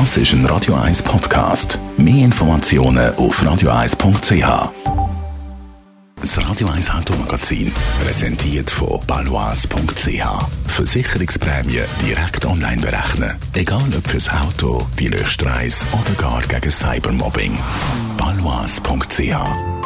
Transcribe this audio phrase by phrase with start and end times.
[0.00, 1.78] Das ist ein Radio 1 Podcast.
[1.96, 4.72] Mehr Informationen auf radio1.ch.
[6.16, 7.70] Das Radio 1 Automagazin,
[8.02, 10.46] präsentiert von balois.ch.
[10.66, 13.36] Versicherungsprämie direkt online berechnen.
[13.52, 17.56] Egal ob fürs Auto, die nächste Reise oder gar gegen Cybermobbing.
[18.16, 19.83] balois.ch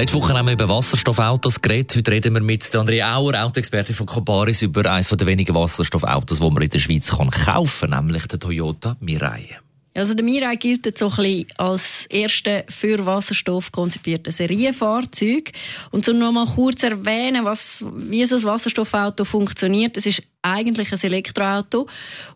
[0.00, 1.94] Letzte Woche haben wir über Wasserstoffautos geredet.
[1.94, 6.50] Heute reden wir mit Andrea Auer, Autoexperte von Comparis, über eines der wenigen Wasserstoffautos, die
[6.50, 9.58] man in der Schweiz kaufen kann, nämlich der Toyota Mirai.
[9.92, 15.52] Also der Mirai gilt so ein bisschen als erste für Wasserstoff konzipierte Serienfahrzeug.
[15.90, 19.98] Und um noch mal kurz erwähnen, was, wie so ein Wasserstoffauto funktioniert.
[19.98, 21.86] Es ist eigentlich ein Elektroauto,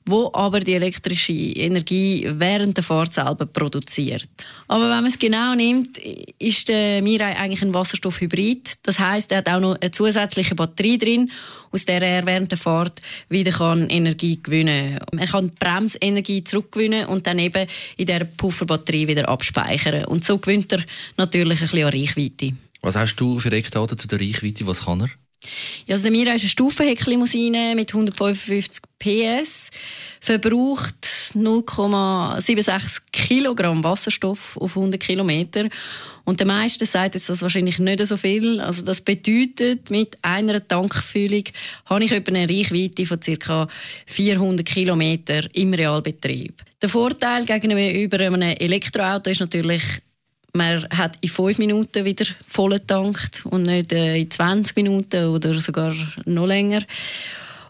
[0.06, 4.28] wo aber die elektrische Energie während der Fahrt selber produziert.
[4.68, 5.98] Aber wenn man es genau nimmt,
[6.38, 8.74] ist der Mirai eigentlich ein Wasserstoffhybrid.
[8.82, 11.30] Das heißt, er hat auch noch eine zusätzliche Batterie drin,
[11.70, 15.18] aus der er während der Fahrt wieder kann Energie gewinnen kann.
[15.18, 17.66] Er kann Bremsenergie zurückgewinnen und dann eben
[17.96, 20.04] in der Pufferbatterie wieder abspeichern.
[20.04, 20.84] Und so gewinnt er
[21.16, 22.52] natürlich ein bisschen an Reichweite.
[22.82, 24.66] Was hast du für Eckdaten zu der Reichweite?
[24.66, 25.23] Was kann er?
[25.86, 29.70] Ja, also der Mira ist eine Stufenhecklimousine mit 155 PS,
[30.20, 35.68] verbraucht 0,76 Kilogramm Wasserstoff auf 100 Kilometer.
[36.24, 38.60] Und der meiste sagt jetzt das wahrscheinlich nicht so viel.
[38.60, 41.44] Also das bedeutet, mit einer Tankfüllung
[41.84, 43.68] habe ich etwa eine Reichweite von ca.
[44.06, 46.62] 400 Kilometer im Realbetrieb.
[46.80, 49.82] Der Vorteil gegenüber einem Elektroauto ist natürlich,
[50.56, 55.58] man hat in fünf Minuten wieder voll getankt und nicht äh, in 20 Minuten oder
[55.58, 56.82] sogar noch länger.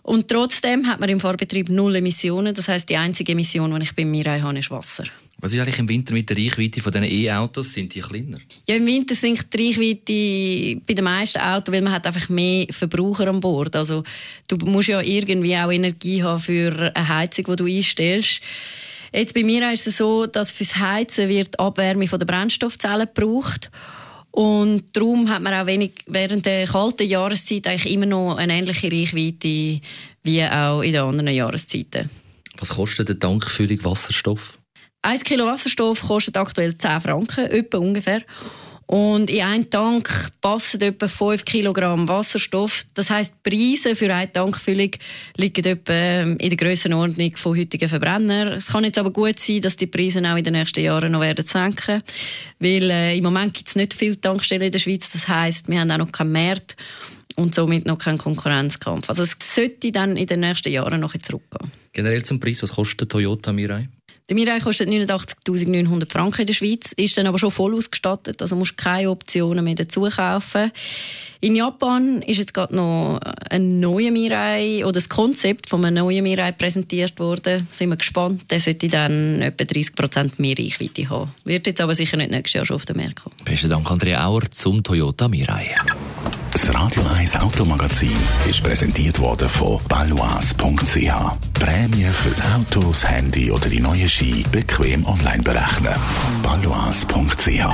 [0.02, 2.54] Und trotzdem hat man im Fahrbetrieb null Emissionen.
[2.54, 5.04] Das heißt, die einzige Emission, die ich bei mir habe, ist Wasser.
[5.38, 7.72] Was ist eigentlich im Winter mit der Reichweite von diesen E-Autos?
[7.72, 8.38] Sind die kleiner?
[8.66, 12.66] Ja, im Winter sinkt die Reichweite bei den meisten Autos, weil man hat einfach mehr
[12.70, 13.74] Verbraucher an Bord.
[13.76, 14.04] Also
[14.46, 18.40] du musst ja irgendwie auch Energie haben für eine Heizung, die du einstellst.
[19.14, 23.70] Jetzt bei mir ist es so, dass fürs Heizen wird Abwärme von der Brennstoffzellen gebraucht.
[24.32, 28.90] Und darum hat man auch wenig, während der kalten Jahreszeit eigentlich immer noch eine ähnliche
[28.90, 29.80] Reichweite
[30.24, 32.10] wie auch in den anderen Jahreszeiten.
[32.58, 34.58] Was kostet eine Tankfüllung Wasserstoff?
[35.02, 38.22] 1 Kilo Wasserstoff kostet aktuell 10 Franken, etwa ungefähr.
[38.86, 42.84] Und in einen Tank passen etwa 5 Kilogramm Wasserstoff.
[42.94, 44.90] Das heisst, die Preise für eine Tankfüllung
[45.36, 48.48] liegen etwa ähm, in der Grössenordnung von heutigen Verbrennern.
[48.48, 51.20] Es kann jetzt aber gut sein, dass die Preise auch in den nächsten Jahren noch
[51.20, 52.02] werden senken.
[52.58, 55.10] Weil äh, im Moment gibt es nicht viele Tankstellen in der Schweiz.
[55.12, 56.76] Das heisst, wir haben auch noch keinen Markt
[57.36, 59.08] und somit noch keinen Konkurrenzkampf.
[59.08, 61.72] Also es sollte dann in den nächsten Jahren noch zurückgehen.
[61.92, 63.88] Generell zum Preis, was kostet der Toyota Mirai?
[64.28, 68.56] Der Mirai kostet 89.900 Franken in der Schweiz, ist dann aber schon voll ausgestattet, also
[68.56, 70.72] musst keine Optionen mehr dazu kaufen.
[71.40, 73.20] In Japan ist jetzt gerade noch
[73.50, 77.68] ein neuer Mirai oder das Konzept von einem neuen Mirai präsentiert worden.
[77.70, 78.50] Sind wir gespannt.
[78.50, 81.34] Der sollte dann etwa 30% mehr Reichweite haben.
[81.44, 83.36] Wird jetzt aber sicher nicht nächstes Jahr schon auf den Markt kommen.
[83.44, 85.66] Besten Dank, Andrea Auer, zum Toyota Mirai.
[86.54, 88.16] Das Radio 1 Automagazin
[88.48, 91.10] ist präsentiert worden von balois.ch.
[91.52, 95.92] Prämie fürs Auto, das Handy oder die neue Ski bequem online berechnen.
[96.44, 97.66] balois.ch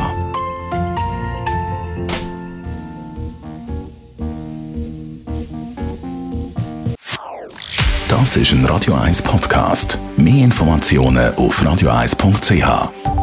[8.08, 9.98] Das ist ein Radio 1 Podcast.
[10.16, 13.19] Mehr Informationen auf radio1.ch.